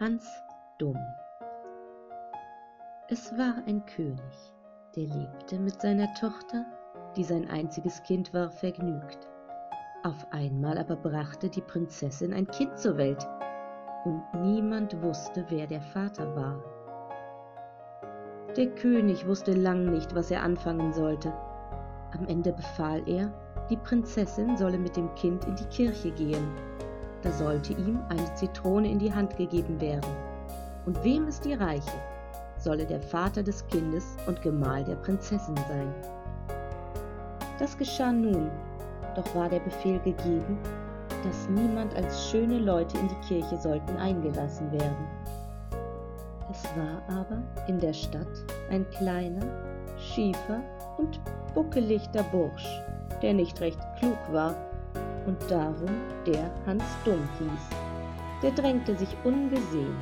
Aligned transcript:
Hans 0.00 0.26
Dumm 0.78 0.96
Es 3.10 3.36
war 3.36 3.56
ein 3.66 3.84
König, 3.84 4.54
der 4.96 5.04
lebte 5.04 5.58
mit 5.58 5.78
seiner 5.78 6.10
Tochter, 6.14 6.64
die 7.16 7.22
sein 7.22 7.50
einziges 7.50 8.02
Kind 8.04 8.32
war, 8.32 8.50
vergnügt. 8.50 9.28
Auf 10.02 10.26
einmal 10.30 10.78
aber 10.78 10.96
brachte 10.96 11.50
die 11.50 11.60
Prinzessin 11.60 12.32
ein 12.32 12.46
Kind 12.46 12.78
zur 12.78 12.96
Welt, 12.96 13.28
und 14.06 14.22
niemand 14.40 14.98
wusste, 15.02 15.44
wer 15.50 15.66
der 15.66 15.82
Vater 15.82 16.34
war. 16.34 16.64
Der 18.56 18.70
König 18.76 19.28
wusste 19.28 19.52
lang 19.52 19.84
nicht, 19.84 20.14
was 20.14 20.30
er 20.30 20.42
anfangen 20.42 20.94
sollte. 20.94 21.30
Am 22.18 22.26
Ende 22.26 22.54
befahl 22.54 23.06
er, 23.06 23.30
die 23.68 23.76
Prinzessin 23.76 24.56
solle 24.56 24.78
mit 24.78 24.96
dem 24.96 25.14
Kind 25.14 25.44
in 25.44 25.56
die 25.56 25.68
Kirche 25.68 26.10
gehen. 26.12 26.56
Da 27.22 27.30
sollte 27.32 27.74
ihm 27.74 28.00
eine 28.08 28.34
Zitrone 28.34 28.90
in 28.90 28.98
die 28.98 29.12
Hand 29.12 29.36
gegeben 29.36 29.80
werden. 29.80 30.10
Und 30.86 31.02
wem 31.04 31.26
es 31.28 31.40
die 31.40 31.54
reiche, 31.54 31.98
solle 32.56 32.86
der 32.86 33.00
Vater 33.00 33.42
des 33.42 33.66
Kindes 33.66 34.16
und 34.26 34.40
Gemahl 34.42 34.84
der 34.84 34.96
Prinzessin 34.96 35.56
sein. 35.68 35.94
Das 37.58 37.76
geschah 37.76 38.12
nun, 38.12 38.50
doch 39.14 39.34
war 39.34 39.48
der 39.48 39.60
Befehl 39.60 39.98
gegeben, 40.00 40.58
dass 41.22 41.48
niemand 41.50 41.94
als 41.94 42.30
schöne 42.30 42.58
Leute 42.58 42.96
in 42.98 43.08
die 43.08 43.28
Kirche 43.28 43.56
sollten 43.58 43.96
eingelassen 43.98 44.72
werden. 44.72 45.06
Es 46.50 46.64
war 46.76 47.02
aber 47.18 47.42
in 47.68 47.78
der 47.78 47.92
Stadt 47.92 48.26
ein 48.70 48.88
kleiner, 48.90 49.44
schiefer 49.98 50.62
und 50.98 51.20
buckelichter 51.54 52.22
Bursch, 52.24 52.82
der 53.22 53.34
nicht 53.34 53.60
recht 53.60 53.78
klug 53.98 54.18
war 54.32 54.54
und 55.26 55.38
darum 55.50 55.90
der 56.26 56.50
Hans 56.66 56.84
Dumm 57.04 57.28
hieß. 57.38 57.78
Der 58.42 58.50
drängte 58.52 58.96
sich 58.96 59.16
ungesehen 59.24 59.96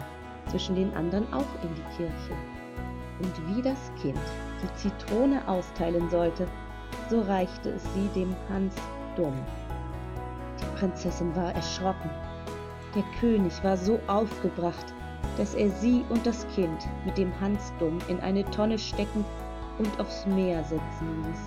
zwischen 0.51 0.77
den 0.77 0.93
anderen 0.95 1.33
auch 1.33 1.63
in 1.63 1.75
die 1.75 1.97
Kirche. 1.97 2.35
Und 3.21 3.57
wie 3.57 3.63
das 3.63 3.91
Kind 4.01 4.19
die 4.63 4.75
Zitrone 4.75 5.47
austeilen 5.49 6.09
sollte, 6.09 6.47
so 7.11 7.21
reichte 7.23 7.71
es 7.71 7.83
sie 7.95 8.09
dem 8.15 8.35
Hans 8.49 8.75
Dumm. 9.17 9.35
Die 10.61 10.79
Prinzessin 10.79 11.35
war 11.35 11.53
erschrocken. 11.55 12.11
Der 12.95 13.05
König 13.21 13.53
war 13.65 13.77
so 13.77 13.99
aufgebracht, 14.07 14.95
dass 15.37 15.55
er 15.55 15.71
sie 15.71 16.05
und 16.09 16.27
das 16.27 16.47
Kind 16.55 16.87
mit 17.05 17.19
dem 17.19 17.33
Hansdumm 17.41 17.99
in 18.09 18.21
eine 18.21 18.45
Tonne 18.51 18.79
stecken 18.79 19.25
und 19.79 20.01
aufs 20.01 20.27
Meer 20.27 20.63
setzen 20.65 21.25
ließ. 21.27 21.41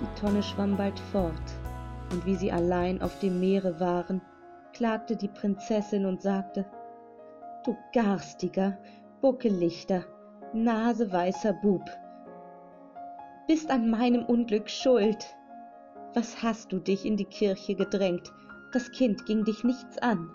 Die 0.00 0.20
Tonne 0.20 0.42
schwamm 0.42 0.76
bald 0.76 0.98
fort, 1.12 1.34
und 2.10 2.26
wie 2.26 2.36
sie 2.36 2.52
allein 2.52 3.00
auf 3.02 3.18
dem 3.20 3.40
Meere 3.40 3.80
waren, 3.80 4.20
klagte 4.72 5.16
die 5.16 5.28
Prinzessin 5.28 6.06
und 6.06 6.22
sagte, 6.22 6.64
Du 7.64 7.76
garstiger, 7.92 8.78
buckelichter, 9.20 10.04
naseweißer 10.52 11.52
Bub, 11.54 11.84
bist 13.46 13.70
an 13.70 13.90
meinem 13.90 14.24
Unglück 14.24 14.70
schuld. 14.70 15.36
Was 16.14 16.42
hast 16.42 16.72
du 16.72 16.78
dich 16.78 17.04
in 17.04 17.16
die 17.16 17.24
Kirche 17.24 17.74
gedrängt? 17.74 18.32
Das 18.72 18.90
Kind 18.92 19.26
ging 19.26 19.44
dich 19.44 19.64
nichts 19.64 19.98
an. 19.98 20.30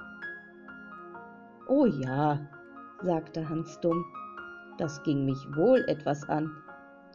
Oh 1.67 1.85
ja, 1.85 2.39
sagte 3.01 3.47
Hans 3.49 3.79
dumm, 3.79 4.05
das 4.77 5.01
ging 5.03 5.25
mich 5.25 5.39
wohl 5.55 5.83
etwas 5.87 6.27
an, 6.29 6.51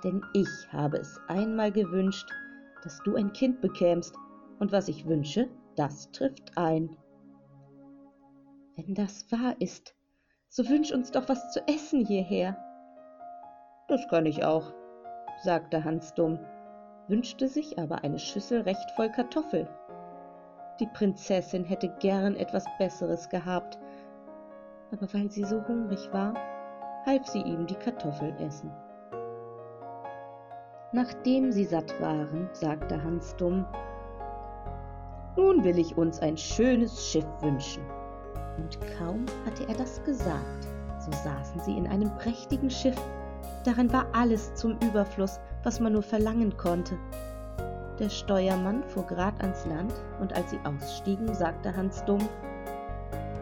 denn 0.03 0.23
ich 0.33 0.49
habe 0.73 0.99
es 0.99 1.21
einmal 1.29 1.71
gewünscht, 1.71 2.29
dass 2.83 2.99
du 3.05 3.15
ein 3.15 3.33
Kind 3.33 3.61
bekämst, 3.61 4.15
und 4.61 4.71
was 4.71 4.89
ich 4.89 5.07
wünsche, 5.07 5.49
das 5.75 6.13
trifft 6.13 6.57
ein. 6.57 6.97
Wenn 8.77 8.95
das 8.95 9.31
wahr 9.33 9.57
ist, 9.59 9.97
so 10.49 10.69
wünsch 10.69 10.93
uns 10.93 11.11
doch 11.11 11.29
was 11.29 11.53
zu 11.53 11.67
essen 11.67 12.05
hierher. 12.05 12.57
Das 13.89 14.07
kann 14.09 14.27
ich 14.27 14.45
auch, 14.45 14.73
sagte 15.43 15.83
Hans 15.83 16.15
dumm, 16.15 16.39
wünschte 17.09 17.49
sich 17.49 17.79
aber 17.79 18.05
eine 18.05 18.19
Schüssel 18.19 18.61
recht 18.61 18.91
voll 18.93 19.11
Kartoffel. 19.11 19.69
Die 20.79 20.87
Prinzessin 20.87 21.65
hätte 21.65 21.89
gern 21.99 22.37
etwas 22.37 22.65
Besseres 22.79 23.29
gehabt, 23.29 23.79
aber 24.93 25.13
weil 25.13 25.31
sie 25.31 25.45
so 25.45 25.67
hungrig 25.67 26.13
war, 26.13 26.35
half 27.07 27.27
sie 27.27 27.41
ihm 27.41 27.67
die 27.67 27.75
Kartoffeln 27.75 28.37
essen. 28.39 28.71
Nachdem 30.93 31.53
sie 31.53 31.65
satt 31.65 32.01
waren, 32.01 32.49
sagte 32.53 33.03
Hans 33.03 33.37
dumm, 33.37 33.65
Nun 35.37 35.65
will 35.65 35.79
ich 35.79 35.97
uns 35.97 36.21
ein 36.21 36.37
schönes 36.37 37.07
Schiff 37.07 37.27
wünschen. 37.41 37.83
Und 38.57 38.79
kaum 38.99 39.25
hatte 39.47 39.69
er 39.69 39.75
das 39.75 40.03
gesagt, 40.05 40.69
so 40.99 41.11
saßen 41.13 41.61
sie 41.61 41.77
in 41.77 41.87
einem 41.87 42.15
prächtigen 42.17 42.71
Schiff, 42.71 43.01
darin 43.65 43.93
war 43.93 44.07
alles 44.13 44.55
zum 44.55 44.77
Überfluss, 44.83 45.41
was 45.63 45.81
man 45.81 45.93
nur 45.93 46.03
verlangen 46.03 46.57
konnte. 46.57 46.99
Der 47.99 48.09
Steuermann 48.09 48.83
fuhr 48.85 49.07
grad 49.07 49.41
ans 49.41 49.65
Land, 49.67 49.95
und 50.21 50.33
als 50.33 50.51
sie 50.51 50.59
ausstiegen, 50.65 51.35
sagte 51.35 51.75
Hans 51.75 52.05
dumm, 52.05 52.27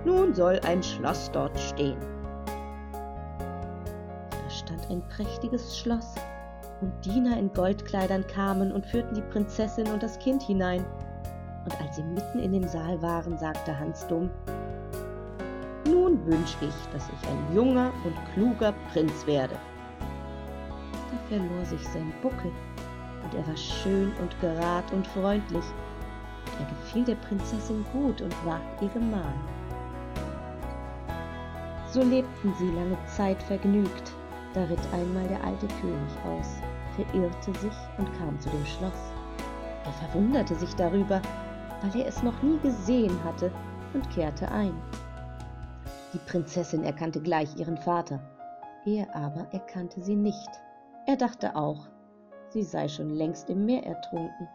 nun 0.04 0.34
soll 0.34 0.60
ein 0.66 0.82
Schloss 0.82 1.30
dort 1.32 1.58
stehen. 1.58 1.98
Da 4.30 4.50
stand 4.50 4.90
ein 4.90 5.02
prächtiges 5.08 5.78
Schloss, 5.78 6.14
und 6.80 6.92
Diener 7.04 7.36
in 7.36 7.52
Goldkleidern 7.52 8.26
kamen 8.26 8.72
und 8.72 8.86
führten 8.86 9.14
die 9.14 9.22
Prinzessin 9.22 9.88
und 9.90 10.02
das 10.02 10.18
Kind 10.18 10.42
hinein. 10.42 10.84
Und 11.64 11.80
als 11.80 11.96
sie 11.96 12.02
mitten 12.02 12.38
in 12.38 12.52
dem 12.52 12.66
Saal 12.68 13.00
waren, 13.02 13.36
sagte 13.38 13.78
Hans 13.78 14.06
dumm, 14.06 14.30
Nun 15.86 16.24
wünsch 16.26 16.56
ich, 16.60 16.74
dass 16.92 17.08
ich 17.08 17.28
ein 17.28 17.54
junger 17.54 17.92
und 18.04 18.14
kluger 18.34 18.72
Prinz 18.92 19.26
werde. 19.26 19.56
Da 19.98 21.36
verlor 21.36 21.64
sich 21.64 21.86
sein 21.88 22.12
Buckel, 22.22 22.52
und 23.24 23.34
er 23.34 23.46
war 23.46 23.56
schön 23.56 24.12
und 24.20 24.40
gerad 24.40 24.90
und 24.92 25.06
freundlich. 25.06 25.64
Er 26.58 26.66
gefiel 26.66 27.04
der 27.04 27.14
Prinzessin 27.16 27.84
gut 27.92 28.20
und 28.22 28.34
ward 28.44 28.62
ihr 28.80 28.88
Gemahl. 28.88 29.34
So 31.90 32.02
lebten 32.02 32.52
sie 32.58 32.70
lange 32.70 32.98
Zeit 33.06 33.42
vergnügt. 33.42 34.12
Da 34.54 34.64
ritt 34.64 34.80
einmal 34.92 35.26
der 35.28 35.42
alte 35.44 35.66
König 35.80 36.12
aus, 36.26 36.56
verirrte 36.96 37.58
sich 37.60 37.72
und 37.98 38.08
kam 38.18 38.38
zu 38.40 38.48
dem 38.50 38.66
Schloss. 38.66 39.12
Er 39.84 39.92
verwunderte 39.92 40.54
sich 40.54 40.74
darüber, 40.74 41.20
weil 41.82 42.00
er 42.00 42.06
es 42.06 42.22
noch 42.22 42.42
nie 42.42 42.58
gesehen 42.58 43.22
hatte, 43.24 43.50
und 43.94 44.08
kehrte 44.10 44.50
ein. 44.50 44.74
Die 46.12 46.18
Prinzessin 46.30 46.84
erkannte 46.84 47.20
gleich 47.20 47.56
ihren 47.56 47.78
Vater, 47.78 48.20
er 48.84 49.14
aber 49.14 49.46
erkannte 49.52 50.02
sie 50.02 50.16
nicht. 50.16 50.48
Er 51.06 51.16
dachte 51.16 51.56
auch, 51.56 51.88
sie 52.50 52.62
sei 52.62 52.88
schon 52.88 53.10
längst 53.10 53.50
im 53.50 53.64
Meer 53.64 53.84
ertrunken. 53.84 54.48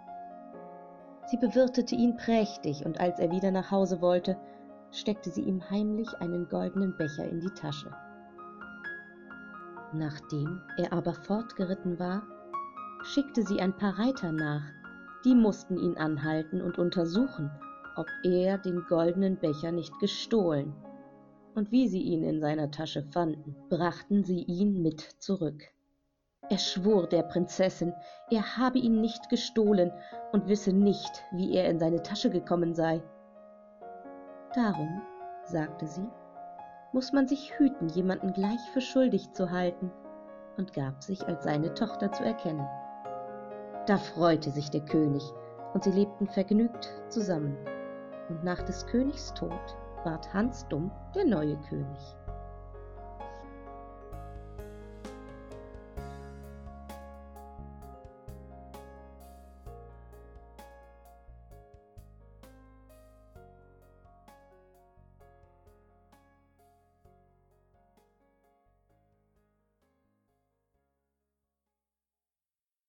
Sie 1.27 1.37
bewirtete 1.37 1.95
ihn 1.95 2.17
prächtig, 2.17 2.85
und 2.85 2.99
als 2.99 3.19
er 3.19 3.31
wieder 3.31 3.51
nach 3.51 3.71
Hause 3.71 4.01
wollte, 4.01 4.37
steckte 4.91 5.31
sie 5.31 5.41
ihm 5.41 5.67
heimlich 5.69 6.09
einen 6.21 6.47
goldenen 6.49 6.95
Becher 6.97 7.27
in 7.27 7.39
die 7.39 7.53
Tasche. 7.53 7.91
Nachdem 9.93 10.61
er 10.77 10.91
aber 10.93 11.13
fortgeritten 11.13 11.99
war, 11.99 12.23
schickte 13.03 13.43
sie 13.43 13.61
ein 13.61 13.75
paar 13.75 13.97
Reiter 13.97 14.31
nach, 14.31 14.63
die 15.25 15.35
mussten 15.35 15.77
ihn 15.77 15.97
anhalten 15.97 16.61
und 16.61 16.77
untersuchen, 16.77 17.51
ob 17.95 18.07
er 18.23 18.57
den 18.57 18.83
goldenen 18.87 19.37
Becher 19.37 19.71
nicht 19.71 19.97
gestohlen. 19.99 20.73
Und 21.55 21.71
wie 21.71 21.87
sie 21.87 22.01
ihn 22.01 22.23
in 22.23 22.41
seiner 22.41 22.71
Tasche 22.71 23.03
fanden, 23.11 23.55
brachten 23.69 24.23
sie 24.23 24.43
ihn 24.43 24.81
mit 24.81 25.01
zurück. 25.19 25.63
Er 26.49 26.57
schwor 26.57 27.07
der 27.07 27.23
Prinzessin, 27.23 27.93
er 28.29 28.57
habe 28.57 28.79
ihn 28.79 28.99
nicht 28.99 29.29
gestohlen 29.29 29.91
und 30.33 30.47
wisse 30.47 30.73
nicht, 30.73 31.23
wie 31.31 31.53
er 31.53 31.69
in 31.69 31.79
seine 31.79 32.03
Tasche 32.03 32.29
gekommen 32.29 32.73
sei. 32.73 33.01
Darum, 34.55 35.01
sagte 35.45 35.87
sie, 35.87 36.05
muss 36.91 37.13
man 37.13 37.27
sich 37.27 37.57
hüten, 37.57 37.87
jemanden 37.89 38.33
gleich 38.33 38.59
für 38.73 38.81
schuldig 38.81 39.31
zu 39.31 39.51
halten, 39.51 39.91
und 40.57 40.73
gab 40.73 41.01
sich 41.01 41.25
als 41.27 41.43
seine 41.43 41.73
Tochter 41.73 42.11
zu 42.11 42.23
erkennen. 42.23 42.67
Da 43.85 43.97
freute 43.97 44.49
sich 44.49 44.69
der 44.69 44.85
König, 44.85 45.23
und 45.73 45.83
sie 45.83 45.91
lebten 45.91 46.27
vergnügt 46.27 46.89
zusammen. 47.09 47.57
Und 48.29 48.43
nach 48.43 48.61
des 48.61 48.85
Königs 48.85 49.33
Tod 49.33 49.51
ward 50.05 50.33
Hans 50.33 50.65
Dumm 50.69 50.89
der 51.13 51.25
neue 51.25 51.57
König. 51.69 52.15